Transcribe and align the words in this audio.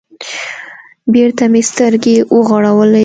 بېرته 1.13 1.43
مې 1.51 1.61
سترگې 1.69 2.17
وغړولې. 2.35 2.99